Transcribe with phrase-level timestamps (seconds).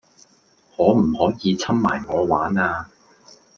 [0.75, 2.89] 可唔可以摻埋我玩呀?